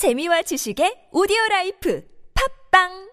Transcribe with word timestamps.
재미와 0.00 0.40
지식의 0.48 1.12
오디오 1.12 1.36
라이프. 1.50 2.00
팝빵! 2.32 3.09